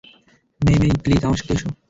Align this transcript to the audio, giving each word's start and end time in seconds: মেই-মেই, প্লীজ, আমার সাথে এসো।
মেই-মেই, 0.61 0.93
প্লীজ, 1.03 1.21
আমার 1.25 1.39
সাথে 1.39 1.53
এসো। 1.57 1.69